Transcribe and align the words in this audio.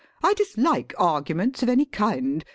I 0.23 0.33
dislike 0.33 0.95
arguments 0.97 1.61
of 1.61 1.69
any 1.69 1.85
kind. 1.85 2.43